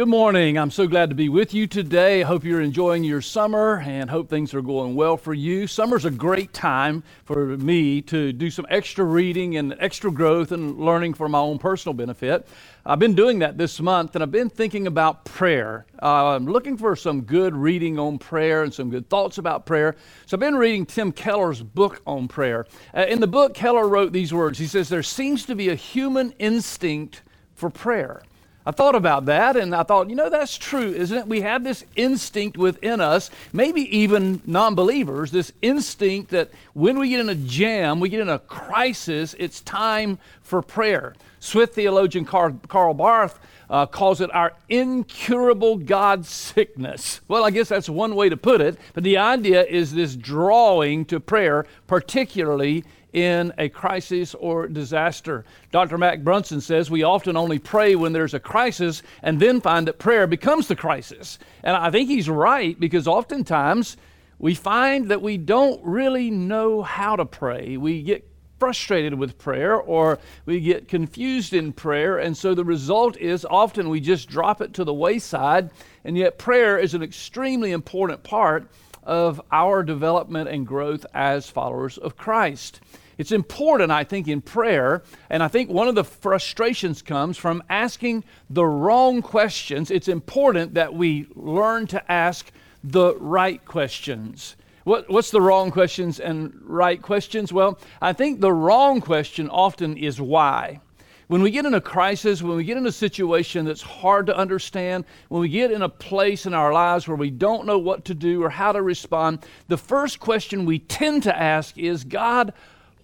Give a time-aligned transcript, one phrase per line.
[0.00, 0.56] Good morning.
[0.56, 2.22] I'm so glad to be with you today.
[2.22, 5.66] I hope you're enjoying your summer and hope things are going well for you.
[5.66, 10.78] Summer's a great time for me to do some extra reading and extra growth and
[10.78, 12.48] learning for my own personal benefit.
[12.86, 15.84] I've been doing that this month and I've been thinking about prayer.
[16.02, 19.96] Uh, I'm looking for some good reading on prayer and some good thoughts about prayer.
[20.24, 22.64] So I've been reading Tim Keller's book on prayer.
[22.96, 25.74] Uh, in the book, Keller wrote these words He says, There seems to be a
[25.74, 27.20] human instinct
[27.54, 28.22] for prayer.
[28.70, 31.26] I thought about that and I thought, you know, that's true, isn't it?
[31.26, 37.08] We have this instinct within us, maybe even non believers, this instinct that when we
[37.08, 41.16] get in a jam, we get in a crisis, it's time for prayer.
[41.40, 47.22] Swiss theologian Karl Barth uh, calls it our incurable God sickness.
[47.26, 51.06] Well, I guess that's one way to put it, but the idea is this drawing
[51.06, 55.44] to prayer, particularly in a crisis or disaster.
[55.72, 55.98] Dr.
[55.98, 59.98] Mac Brunson says we often only pray when there's a crisis and then find that
[59.98, 61.38] prayer becomes the crisis.
[61.62, 63.96] And I think he's right because oftentimes
[64.38, 67.76] we find that we don't really know how to pray.
[67.76, 68.26] We get
[68.60, 72.18] frustrated with prayer or we get confused in prayer.
[72.18, 75.70] And so the result is often we just drop it to the wayside.
[76.04, 78.70] And yet, prayer is an extremely important part
[79.02, 82.80] of our development and growth as followers of Christ.
[83.20, 87.62] It's important, I think, in prayer, and I think one of the frustrations comes from
[87.68, 89.90] asking the wrong questions.
[89.90, 92.50] It's important that we learn to ask
[92.82, 94.56] the right questions.
[94.84, 97.52] What, what's the wrong questions and right questions?
[97.52, 100.80] Well, I think the wrong question often is why.
[101.28, 104.36] When we get in a crisis, when we get in a situation that's hard to
[104.36, 108.06] understand, when we get in a place in our lives where we don't know what
[108.06, 112.54] to do or how to respond, the first question we tend to ask is God,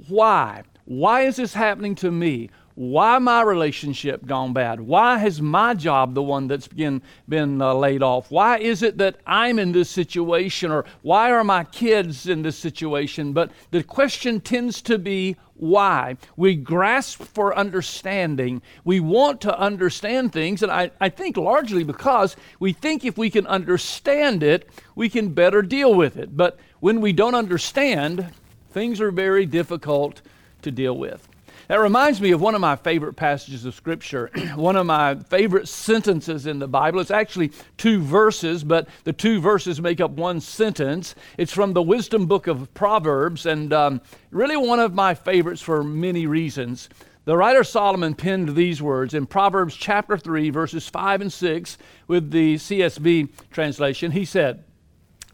[0.08, 0.62] why?
[0.84, 2.50] Why is this happening to me?
[2.76, 4.80] Why my relationship gone bad?
[4.80, 8.30] Why has my job the one that's been been uh, laid off?
[8.30, 12.58] Why is it that I'm in this situation or why are my kids in this
[12.58, 13.32] situation?
[13.32, 16.18] But the question tends to be why.
[16.36, 18.60] We grasp for understanding.
[18.84, 23.30] We want to understand things, and I, I think largely because we think if we
[23.30, 26.36] can understand it, we can better deal with it.
[26.36, 28.32] But when we don't understand,
[28.76, 30.20] Things are very difficult
[30.60, 31.26] to deal with.
[31.68, 35.66] That reminds me of one of my favorite passages of Scripture, one of my favorite
[35.66, 37.00] sentences in the Bible.
[37.00, 41.14] It's actually two verses, but the two verses make up one sentence.
[41.38, 45.82] It's from the wisdom book of Proverbs, and um, really one of my favorites for
[45.82, 46.90] many reasons.
[47.24, 52.30] The writer Solomon penned these words in Proverbs chapter 3, verses 5 and 6, with
[52.30, 54.10] the CSB translation.
[54.10, 54.64] He said,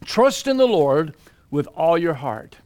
[0.05, 1.17] Trust in the Lord
[1.51, 2.59] with all your heart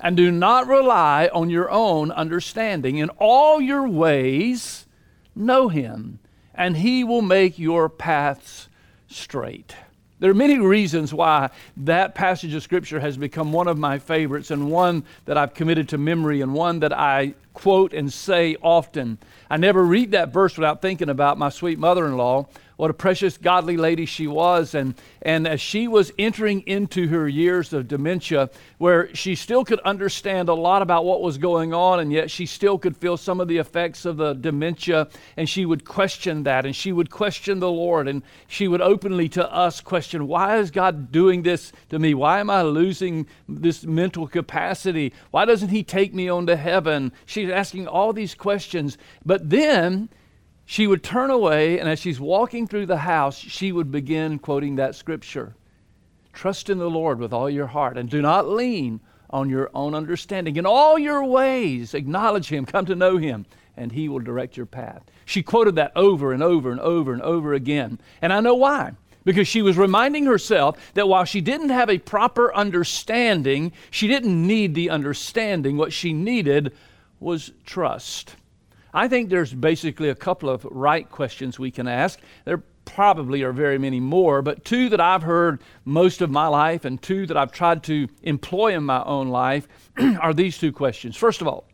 [0.00, 2.98] and do not rely on your own understanding.
[2.98, 4.86] In all your ways,
[5.34, 6.18] know him,
[6.54, 8.68] and he will make your paths
[9.08, 9.74] straight.
[10.18, 14.50] There are many reasons why that passage of Scripture has become one of my favorites
[14.50, 19.18] and one that I've committed to memory and one that I quote and say often.
[19.50, 22.94] I never read that verse without thinking about my sweet mother in law what a
[22.94, 24.74] precious, godly lady she was.
[24.74, 29.80] And, and as she was entering into her years of dementia, where she still could
[29.80, 33.40] understand a lot about what was going on, and yet she still could feel some
[33.40, 37.60] of the effects of the dementia, and she would question that, and she would question
[37.60, 41.98] the Lord, and she would openly to us question, Why is God doing this to
[41.98, 42.12] me?
[42.12, 45.14] Why am I losing this mental capacity?
[45.30, 47.12] Why doesn't He take me on to heaven?
[47.24, 48.98] She's asking all these questions.
[49.24, 50.10] But then,
[50.66, 54.76] she would turn away, and as she's walking through the house, she would begin quoting
[54.76, 55.54] that scripture
[56.32, 59.00] Trust in the Lord with all your heart, and do not lean
[59.30, 60.56] on your own understanding.
[60.56, 63.46] In all your ways, acknowledge Him, come to know Him,
[63.76, 65.02] and He will direct your path.
[65.24, 67.98] She quoted that over and over and over and over again.
[68.20, 68.92] And I know why.
[69.24, 74.46] Because she was reminding herself that while she didn't have a proper understanding, she didn't
[74.46, 75.76] need the understanding.
[75.76, 76.72] What she needed
[77.18, 78.36] was trust.
[78.96, 82.18] I think there's basically a couple of right questions we can ask.
[82.46, 86.86] There probably are very many more, but two that I've heard most of my life
[86.86, 89.68] and two that I've tried to employ in my own life
[89.98, 91.14] are these two questions.
[91.14, 91.68] First of all,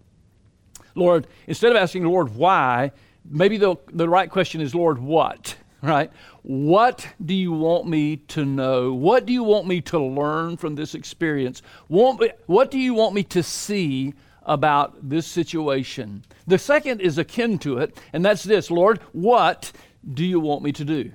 [0.97, 2.91] Lord, instead of asking Lord why,
[3.25, 5.56] maybe the, the right question is, Lord, what?
[5.85, 6.12] Right?
[6.43, 8.93] What do you want me to know?
[8.93, 11.61] What do you want me to learn from this experience?
[11.88, 14.14] What do you want me to see
[14.44, 16.25] about this situation.
[16.47, 19.73] The second is akin to it, and that's this Lord, what
[20.12, 21.12] do you want me to do?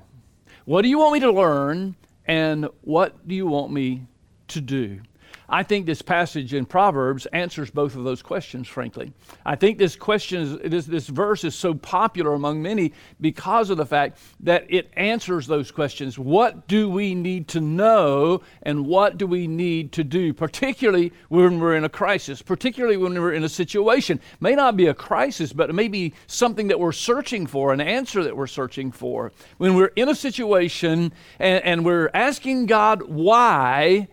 [0.66, 1.96] What do you want me to learn,
[2.26, 4.04] and what do you want me
[4.50, 5.02] to do?
[5.50, 9.14] I think this passage in Proverbs answers both of those questions, frankly.
[9.46, 12.92] I think this question, is, this, this verse is so popular among many
[13.22, 16.20] because of the fact that it answers those questions.
[16.20, 21.62] What do we need to know and what do we need to do, particularly when
[21.62, 24.18] we're in a crisis, particularly when we're in a situation?
[24.18, 27.72] It may not be a crisis, but it may be something that we're searching for,
[27.72, 29.32] an answer that we're searching for.
[29.60, 34.10] When we're in a situation and, and we're asking God why,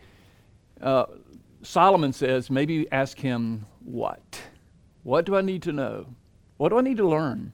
[0.81, 1.06] uh,
[1.64, 4.40] Solomon says, maybe ask him what?
[5.02, 6.06] What do I need to know?
[6.56, 7.52] What do I need to learn?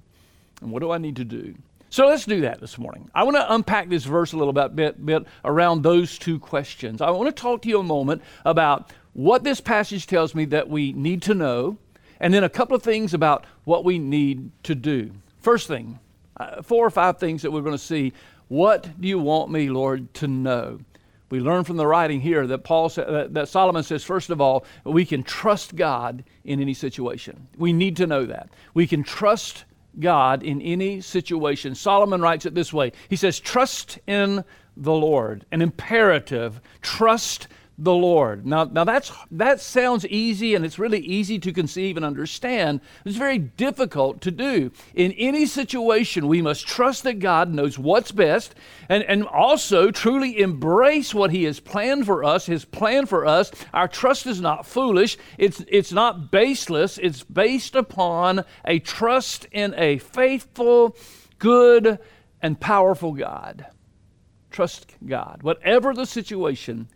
[0.60, 1.54] And what do I need to do?
[1.88, 3.10] So let's do that this morning.
[3.14, 7.00] I want to unpack this verse a little bit, bit, bit around those two questions.
[7.00, 10.68] I want to talk to you a moment about what this passage tells me that
[10.68, 11.78] we need to know,
[12.20, 15.10] and then a couple of things about what we need to do.
[15.40, 15.98] First thing,
[16.36, 18.12] uh, four or five things that we're going to see.
[18.46, 20.80] What do you want me, Lord, to know?
[21.30, 24.64] We learn from the writing here that Paul sa- that Solomon says first of all
[24.84, 27.48] we can trust God in any situation.
[27.56, 28.50] We need to know that.
[28.74, 29.64] We can trust
[29.98, 31.74] God in any situation.
[31.74, 32.92] Solomon writes it this way.
[33.08, 34.44] He says trust in
[34.76, 35.44] the Lord.
[35.52, 37.48] An imperative, trust
[37.80, 38.46] the Lord.
[38.46, 42.82] Now, now that's, that sounds easy and it's really easy to conceive and understand.
[43.06, 44.70] It's very difficult to do.
[44.94, 48.54] In any situation, we must trust that God knows what's best
[48.90, 53.50] and, and also truly embrace what He has planned for us, His plan for us.
[53.72, 59.74] Our trust is not foolish, it's, it's not baseless, it's based upon a trust in
[59.78, 60.96] a faithful,
[61.38, 61.98] good,
[62.42, 63.66] and powerful God.
[64.50, 65.42] Trust God.
[65.42, 66.88] Whatever the situation,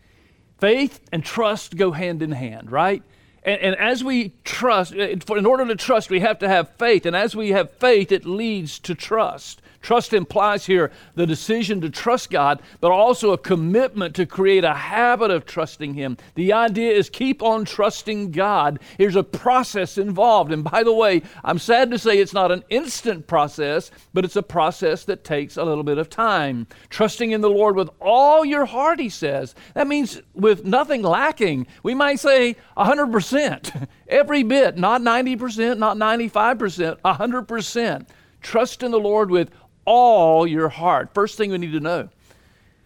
[0.58, 3.02] Faith and trust go hand in hand, right?
[3.42, 7.04] And, and, as we trust, in order to trust, we have to have faith.
[7.04, 9.60] And as we have faith, it leads to trust.
[9.84, 14.72] Trust implies here the decision to trust God, but also a commitment to create a
[14.72, 16.16] habit of trusting Him.
[16.36, 18.78] The idea is keep on trusting God.
[18.96, 20.52] There's a process involved.
[20.52, 24.36] And by the way, I'm sad to say it's not an instant process, but it's
[24.36, 26.66] a process that takes a little bit of time.
[26.88, 29.54] Trusting in the Lord with all your heart, He says.
[29.74, 31.66] That means with nothing lacking.
[31.82, 38.06] We might say 100%, every bit, not 90%, not 95%, 100%.
[38.44, 39.50] Trust in the Lord with
[39.84, 41.14] all your heart.
[41.14, 42.08] First thing we need to know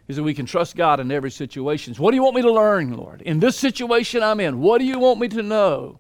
[0.09, 1.95] is that we can trust God in every situation.
[1.95, 3.23] What do you want me to learn, Lord?
[3.23, 5.99] In this situation I'm in, what do you want me to know?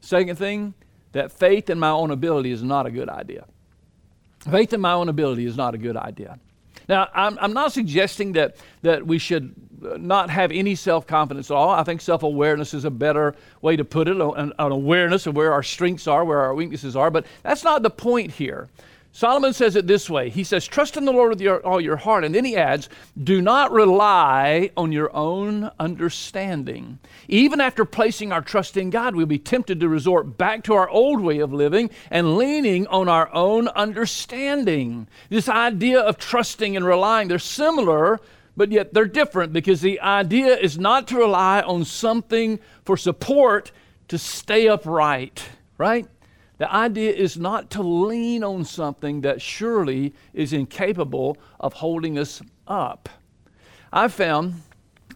[0.00, 0.74] Second thing,
[1.12, 3.44] that faith in my own ability is not a good idea.
[4.50, 6.38] Faith in my own ability is not a good idea.
[6.88, 9.54] Now, I'm, I'm not suggesting that, that we should
[9.98, 11.70] not have any self confidence at all.
[11.70, 15.36] I think self awareness is a better way to put it an, an awareness of
[15.36, 17.10] where our strengths are, where our weaknesses are.
[17.10, 18.68] But that's not the point here.
[19.14, 21.96] Solomon says it this way He says, Trust in the Lord with your, all your
[21.96, 22.24] heart.
[22.24, 22.88] And then he adds,
[23.22, 26.98] Do not rely on your own understanding.
[27.28, 30.88] Even after placing our trust in God, we'll be tempted to resort back to our
[30.88, 35.06] old way of living and leaning on our own understanding.
[35.28, 38.18] This idea of trusting and relying, they're similar,
[38.56, 43.72] but yet they're different because the idea is not to rely on something for support
[44.08, 45.44] to stay upright,
[45.76, 46.06] right?
[46.62, 52.40] The idea is not to lean on something that surely is incapable of holding us
[52.68, 53.08] up.
[53.92, 54.62] I've found,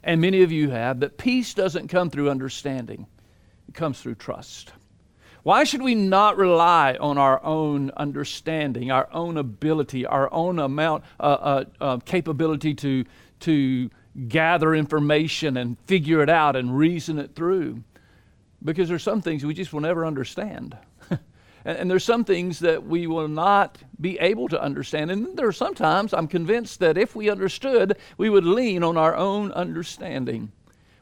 [0.02, 3.06] and many of you have, that peace doesn't come through understanding,
[3.69, 4.72] it comes through trust.
[5.44, 11.04] Why should we not rely on our own understanding, our own ability, our own amount,
[11.20, 13.04] uh, uh, uh, capability to,
[13.38, 13.88] to
[14.26, 17.85] gather information and figure it out and reason it through?
[18.64, 20.76] Because there's some things we just will never understand.
[21.66, 25.11] And, and there's some things that we will not be able to understand.
[25.11, 29.14] And there are sometimes I'm convinced that if we understood, we would lean on our
[29.14, 30.52] own understanding.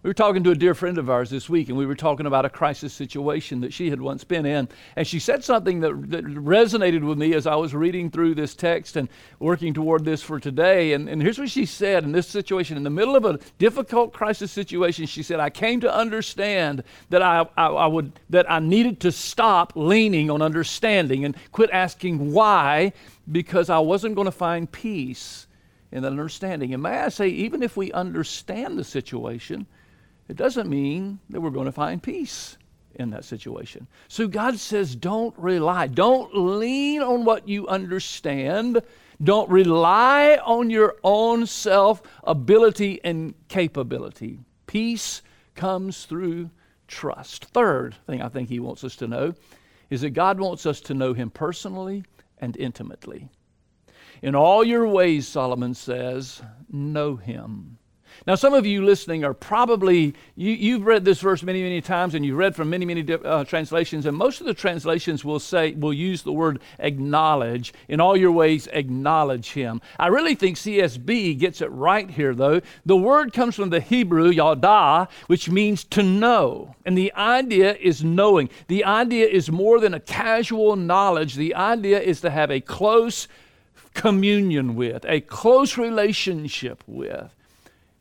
[0.04, 2.26] We were talking to a dear friend of ours this week, and we were talking
[2.26, 4.68] about a crisis situation that she had once been in.
[4.96, 8.54] And she said something that, that resonated with me as I was reading through this
[8.54, 9.08] text and
[9.38, 10.92] working toward this for today.
[10.92, 14.12] And, and here's what she said in this situation, in the middle of a difficult
[14.12, 18.58] crisis situation, she said, I came to understand that I, I, I would that I
[18.58, 22.92] needed to stop leaning on understanding and quit asking why,
[23.32, 25.46] because I wasn't going to find peace
[25.92, 26.74] in that understanding.
[26.74, 29.66] And may I say, even if we understand the situation,
[30.28, 32.56] it doesn't mean that we're going to find peace
[32.94, 33.86] in that situation.
[34.08, 38.80] So God says, don't rely, don't lean on what you understand.
[39.22, 44.40] Don't rely on your own self ability and capability.
[44.66, 45.22] Peace
[45.54, 46.50] comes through
[46.88, 47.46] trust.
[47.46, 49.34] Third thing I think he wants us to know
[49.90, 52.04] is that God wants us to know him personally
[52.38, 53.28] and intimately.
[54.22, 57.78] In all your ways, Solomon says, know him.
[58.26, 62.14] Now, some of you listening are probably, you, you've read this verse many, many times
[62.14, 65.72] and you've read from many, many uh, translations, and most of the translations will say,
[65.72, 67.72] will use the word acknowledge.
[67.88, 69.80] In all your ways, acknowledge him.
[69.98, 72.60] I really think CSB gets it right here, though.
[72.86, 76.74] The word comes from the Hebrew, yada, which means to know.
[76.86, 78.48] And the idea is knowing.
[78.68, 83.28] The idea is more than a casual knowledge, the idea is to have a close
[83.94, 87.32] communion with, a close relationship with.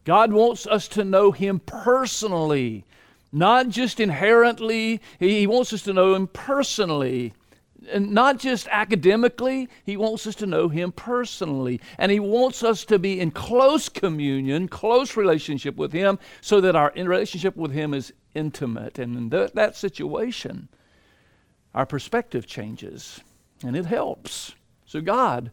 [0.04, 2.86] God wants us to know Him personally,
[3.32, 5.02] not just inherently.
[5.20, 7.34] He wants us to know Him personally.
[7.92, 11.82] And not just academically, he wants us to know him personally.
[11.98, 16.76] And he wants us to be in close communion, close relationship with him, so that
[16.76, 19.00] our relationship with him is intimate.
[19.00, 20.70] And in th- that situation,
[21.74, 23.20] our perspective changes
[23.64, 24.54] and it helps.
[24.86, 25.52] So, God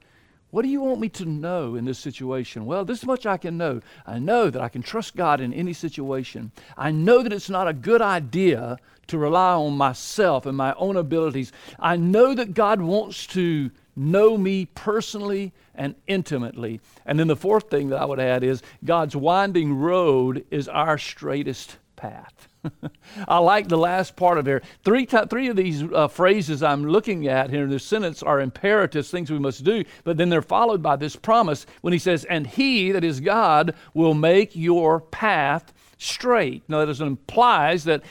[0.50, 2.66] what do you want me to know in this situation?
[2.66, 3.80] Well, this much I can know.
[4.06, 6.50] I know that I can trust God in any situation.
[6.76, 8.78] I know that it's not a good idea
[9.08, 11.52] to rely on myself and my own abilities.
[11.78, 16.80] I know that God wants to know me personally and intimately.
[17.06, 20.98] And then the fourth thing that I would add is God's winding road is our
[20.98, 22.48] straightest path.
[23.28, 24.62] I like the last part of there.
[24.84, 28.40] Three, t- three of these uh, phrases I'm looking at here in this sentence are
[28.40, 32.24] imperatives, things we must do, but then they're followed by this promise when he says,
[32.24, 36.62] And he, that is God, will make your path straight.
[36.66, 38.02] Now, that implies that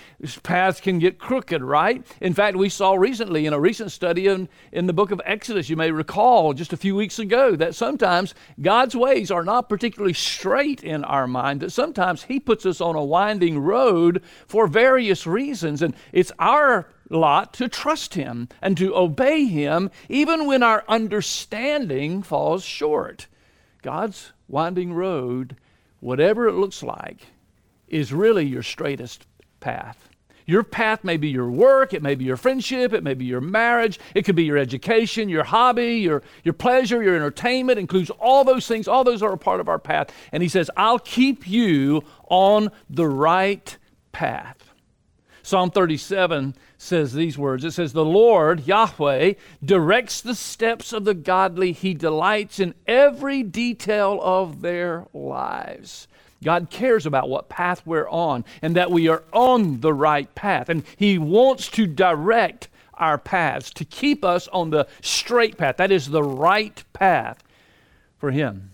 [0.43, 2.05] paths can get crooked, right?
[2.21, 5.69] In fact, we saw recently in a recent study in, in the book of Exodus,
[5.69, 10.13] you may recall just a few weeks ago, that sometimes God's ways are not particularly
[10.13, 15.25] straight in our mind, that sometimes He puts us on a winding road for various
[15.25, 15.81] reasons.
[15.81, 22.21] And it's our lot to trust Him and to obey Him, even when our understanding
[22.21, 23.25] falls short.
[23.81, 25.55] God's winding road,
[26.01, 27.27] whatever it looks like,
[27.89, 29.25] is really your straightest
[29.59, 30.09] path.
[30.45, 33.39] Your path may be your work, it may be your friendship, it may be your
[33.39, 38.43] marriage, it could be your education, your hobby, your, your pleasure, your entertainment, includes all
[38.43, 38.87] those things.
[38.87, 40.11] All those are a part of our path.
[40.31, 43.77] And he says, I'll keep you on the right
[44.11, 44.73] path.
[45.43, 51.13] Psalm 37 says these words It says, The Lord, Yahweh, directs the steps of the
[51.13, 51.73] godly.
[51.73, 56.07] He delights in every detail of their lives.
[56.43, 60.69] God cares about what path we're on and that we are on the right path.
[60.69, 65.77] And He wants to direct our paths to keep us on the straight path.
[65.77, 67.43] That is the right path
[68.17, 68.71] for Him.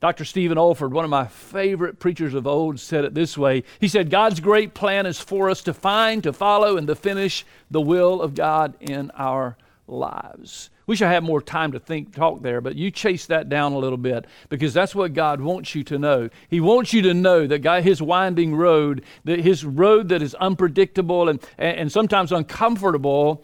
[0.00, 0.24] Dr.
[0.24, 3.62] Stephen Olford, one of my favorite preachers of old, said it this way.
[3.78, 7.46] He said, God's great plan is for us to find, to follow, and to finish
[7.70, 10.70] the will of God in our lives.
[10.92, 13.78] Wish I had more time to think, talk there, but you chase that down a
[13.78, 16.28] little bit because that's what God wants you to know.
[16.50, 20.34] He wants you to know that God, His winding road, that His road that is
[20.34, 23.42] unpredictable and, and sometimes uncomfortable,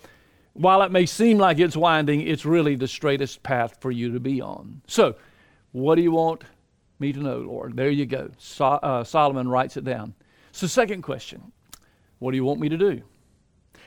[0.52, 4.21] while it may seem like it's winding, it's really the straightest path for you to
[4.21, 4.83] be on.
[4.87, 5.17] So,
[5.73, 6.45] what do you want
[6.99, 7.78] me to know, Lord?
[7.78, 8.31] There you go.
[8.37, 10.12] So, uh, Solomon writes it down.
[10.52, 11.50] So, second question
[12.19, 13.00] What do you want me to do?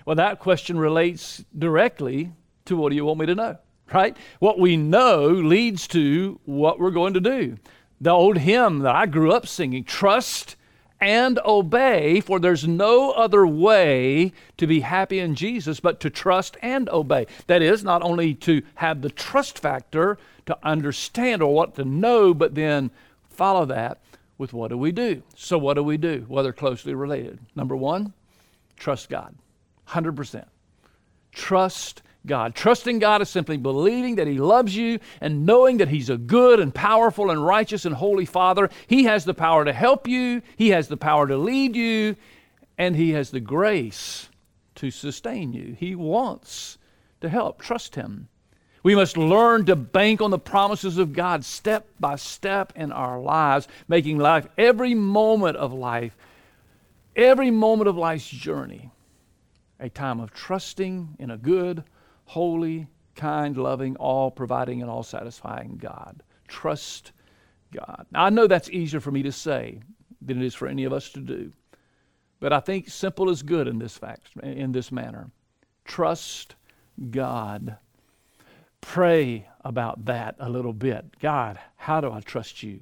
[0.04, 2.32] Well, that question relates directly
[2.66, 3.58] to what do you want me to know?
[3.94, 4.16] Right?
[4.40, 7.58] What we know leads to what we're going to do.
[8.00, 10.56] The old hymn that I grew up singing trust
[11.02, 16.56] and obey, for there's no other way to be happy in Jesus but to trust
[16.62, 17.26] and obey.
[17.48, 22.34] That is, not only to have the trust factor to understand or what to know,
[22.36, 22.92] but then
[23.30, 24.00] follow that
[24.38, 25.24] with what do we do?
[25.36, 26.26] So, what do we do?
[26.30, 27.40] Well, they're closely related.
[27.56, 28.14] Number one,
[28.78, 29.36] trust God.
[29.90, 30.46] 100%.
[31.32, 32.56] Trust God.
[32.56, 36.60] Trusting God is simply believing that He loves you and knowing that He's a good
[36.60, 38.70] and powerful and righteous and holy Father.
[38.88, 42.16] He has the power to help you, He has the power to lead you,
[42.78, 44.30] and He has the grace
[44.76, 45.76] to sustain you.
[45.80, 46.78] He wants
[47.22, 47.62] to help.
[47.62, 48.28] Trust Him.
[48.84, 53.20] We must learn to bank on the promises of God step by step in our
[53.20, 56.18] lives, making life, every moment of life,
[57.16, 58.90] every moment of life's journey,
[59.80, 61.84] a time of trusting in a good,
[62.32, 66.24] holy, kind, loving, all providing, and all satisfying God.
[66.48, 67.12] Trust
[67.74, 68.06] God.
[68.10, 69.82] Now, I know that's easier for me to say
[70.22, 71.52] than it is for any of us to do.
[72.40, 75.30] But I think simple is good in this fact, in this manner.
[75.84, 76.56] Trust
[77.10, 77.76] God.
[78.80, 81.20] Pray about that a little bit.
[81.20, 82.80] God, how do I trust you?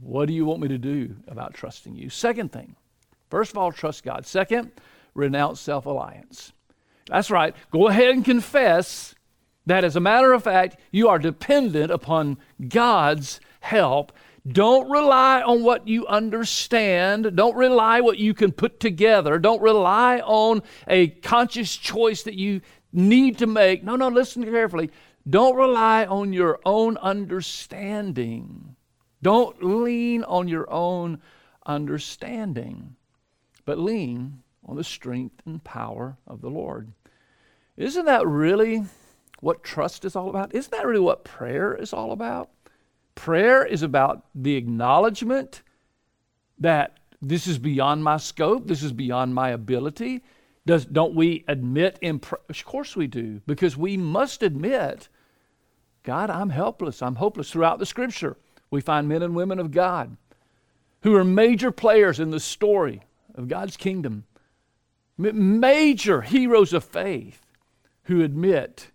[0.00, 2.10] What do you want me to do about trusting you?
[2.10, 2.74] Second thing,
[3.30, 4.26] first of all, trust God.
[4.26, 4.72] Second,
[5.14, 6.52] renounce self alliance.
[7.08, 7.54] That's right.
[7.70, 9.14] Go ahead and confess
[9.66, 14.12] that, as a matter of fact, you are dependent upon God's help
[14.46, 17.34] Don't rely on what you understand.
[17.34, 19.38] Don't rely what you can put together.
[19.38, 22.60] Don't rely on a conscious choice that you
[22.92, 23.82] need to make.
[23.82, 24.90] No, no, listen carefully.
[25.28, 28.76] Don't rely on your own understanding.
[29.22, 31.22] Don't lean on your own
[31.64, 32.96] understanding,
[33.64, 36.92] but lean on the strength and power of the Lord.
[37.76, 38.84] Isn't that really
[39.40, 40.54] what trust is all about?
[40.54, 42.50] Isn't that really what prayer is all about?
[43.14, 45.62] Prayer is about the acknowledgement
[46.58, 50.22] that this is beyond my scope, this is beyond my ability.
[50.66, 55.08] Does, don't we admit in pr- Of course we do, because we must admit,
[56.02, 57.50] God, I'm helpless, I'm hopeless.
[57.50, 58.36] Throughout the scripture,
[58.70, 60.16] we find men and women of God
[61.02, 63.02] who are major players in the story
[63.34, 64.24] of God's kingdom,
[65.16, 67.40] major heroes of faith
[68.04, 68.88] who admit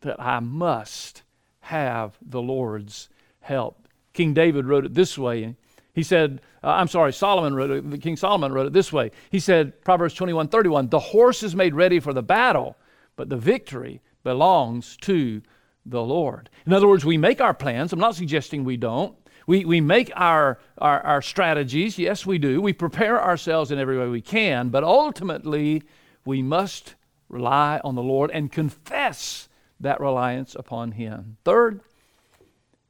[0.00, 1.22] that I must
[1.60, 3.08] have the Lord's
[3.40, 3.88] help.
[4.12, 5.56] King David wrote it this way.
[5.92, 9.10] He said, uh, I'm sorry, Solomon wrote it, King Solomon wrote it this way.
[9.30, 12.76] He said, Proverbs 21 31, the horse is made ready for the battle,
[13.16, 15.42] but the victory belongs to
[15.84, 16.50] the Lord.
[16.66, 17.92] In other words, we make our plans.
[17.92, 19.16] I'm not suggesting we don't.
[19.46, 21.98] We, we make our, our, our strategies.
[21.98, 22.60] Yes, we do.
[22.60, 25.84] We prepare ourselves in every way we can, but ultimately,
[26.24, 26.96] we must
[27.28, 29.48] rely on the Lord and confess
[29.80, 31.36] that reliance upon Him.
[31.44, 31.80] Third,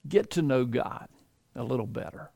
[0.08, 1.08] get to know God
[1.54, 2.30] a little better.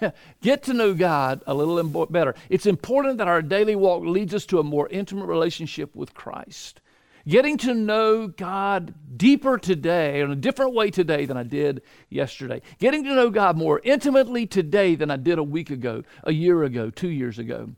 [0.40, 2.34] get to know God a little better.
[2.48, 6.80] It's important that our daily walk leads us to a more intimate relationship with Christ.
[7.26, 12.60] Getting to know God deeper today, in a different way today than I did yesterday.
[12.78, 16.64] Getting to know God more intimately today than I did a week ago, a year
[16.64, 17.70] ago, two years ago.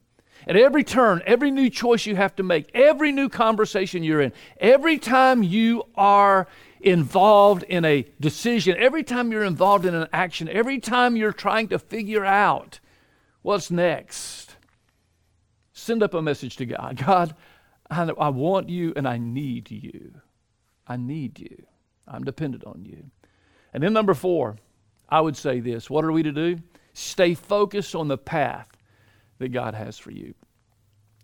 [0.48, 4.32] At every turn, every new choice you have to make, every new conversation you're in,
[4.58, 6.48] every time you are
[6.80, 11.68] involved in a decision, every time you're involved in an action, every time you're trying
[11.68, 12.80] to figure out
[13.42, 14.56] what's next,
[15.72, 17.34] send up a message to God God,
[17.90, 20.20] I, I want you and I need you.
[20.86, 21.66] I need you.
[22.06, 23.10] I'm dependent on you.
[23.72, 24.56] And then, number four,
[25.08, 26.58] I would say this what are we to do?
[26.92, 28.68] Stay focused on the path
[29.38, 30.34] that God has for you.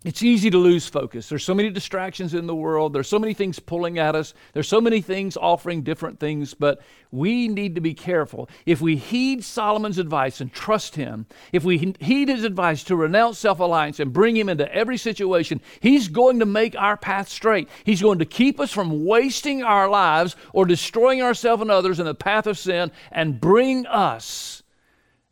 [0.03, 1.29] It's easy to lose focus.
[1.29, 2.91] There's so many distractions in the world.
[2.91, 4.33] There's so many things pulling at us.
[4.51, 8.49] There's so many things offering different things, but we need to be careful.
[8.65, 13.39] If we heed Solomon's advice and trust him, if we heed his advice to renounce
[13.39, 17.69] self alliance and bring him into every situation, he's going to make our path straight.
[17.85, 22.05] He's going to keep us from wasting our lives or destroying ourselves and others in
[22.05, 24.63] the path of sin and bring us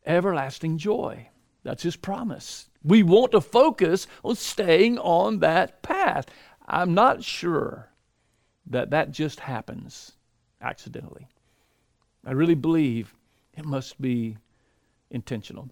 [0.06, 1.28] everlasting joy.
[1.64, 2.70] That's his promise.
[2.84, 6.26] We want to focus on staying on that path.
[6.68, 7.90] I'm not sure
[8.68, 10.14] that that just happens
[10.62, 11.28] accidentally.
[12.26, 13.14] I really believe
[13.58, 14.38] it must be
[15.10, 15.70] intentional.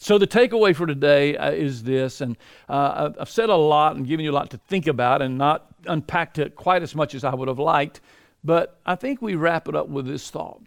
[0.00, 2.36] So, the takeaway for today uh, is this, and
[2.68, 5.66] uh, I've said a lot and given you a lot to think about and not
[5.86, 8.00] unpacked it quite as much as I would have liked,
[8.42, 10.62] but I think we wrap it up with this thought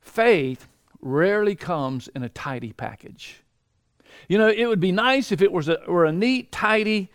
[0.00, 0.68] faith
[1.00, 3.41] rarely comes in a tidy package.
[4.28, 7.10] You know, it would be nice if it was a, were a neat, tidy,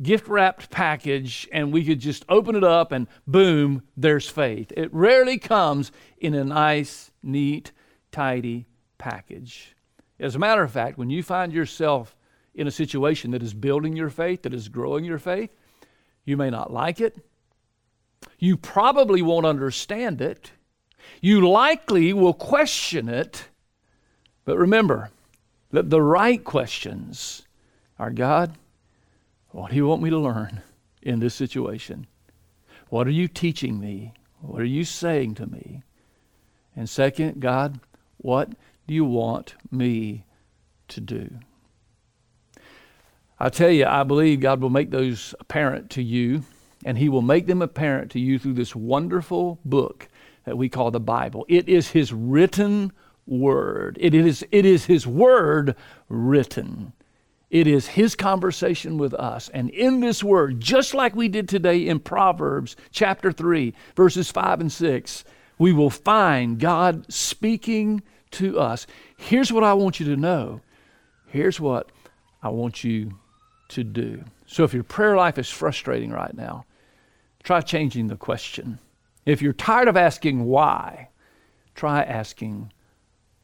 [0.00, 4.72] gift wrapped package and we could just open it up and boom, there's faith.
[4.76, 7.72] It rarely comes in a nice, neat,
[8.10, 8.66] tidy
[8.98, 9.74] package.
[10.18, 12.16] As a matter of fact, when you find yourself
[12.54, 15.50] in a situation that is building your faith, that is growing your faith,
[16.24, 17.18] you may not like it.
[18.38, 20.52] You probably won't understand it.
[21.20, 23.48] You likely will question it.
[24.44, 25.10] But remember,
[25.72, 27.42] that the right questions
[27.98, 28.54] are God,
[29.50, 30.62] what do you want me to learn
[31.02, 32.06] in this situation?
[32.88, 34.14] What are you teaching me?
[34.40, 35.82] What are you saying to me?
[36.76, 37.80] And second, God,
[38.18, 38.50] what
[38.86, 40.24] do you want me
[40.88, 41.30] to do?
[43.38, 46.44] I tell you, I believe God will make those apparent to you,
[46.84, 50.08] and He will make them apparent to you through this wonderful book
[50.44, 51.44] that we call the Bible.
[51.48, 52.92] It is His written
[53.26, 53.98] word.
[54.00, 55.76] It is, it is His word
[56.08, 56.92] written.
[57.50, 59.48] It is His conversation with us.
[59.50, 64.60] And in this word, just like we did today in Proverbs chapter 3, verses 5
[64.62, 65.24] and 6,
[65.58, 68.86] we will find God speaking to us.
[69.16, 70.60] Here's what I want you to know.
[71.26, 71.92] Here's what
[72.42, 73.18] I want you
[73.68, 74.24] to do.
[74.46, 76.64] So if your prayer life is frustrating right now,
[77.42, 78.78] try changing the question.
[79.24, 81.08] If you're tired of asking why,
[81.74, 82.72] try asking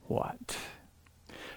[0.09, 0.57] what?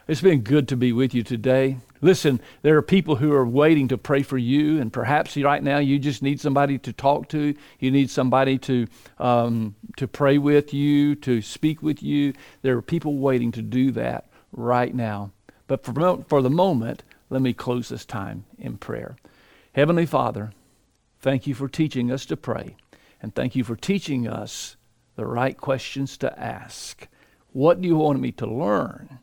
[0.08, 1.78] It's been good to be with you today.
[2.02, 5.78] Listen, there are people who are waiting to pray for you, and perhaps right now
[5.78, 7.54] you just need somebody to talk to.
[7.80, 8.88] You need somebody to
[9.20, 12.34] um, to pray with you, to speak with you.
[12.62, 15.32] There are people waiting to do that right now.
[15.68, 19.16] But for, for the moment, let me close this time in prayer.
[19.74, 20.52] Heavenly Father,
[21.22, 22.76] thank you for teaching us to pray,
[23.22, 24.76] and thank you for teaching us
[25.16, 27.08] the right questions to ask.
[27.54, 29.20] What do you want me to learn?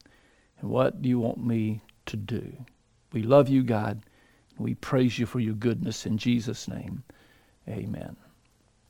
[0.61, 2.65] And what do you want me to do?
[3.13, 4.03] We love you, God.
[4.59, 7.05] We praise you for your goodness in Jesus' name.
[7.69, 8.17] Amen.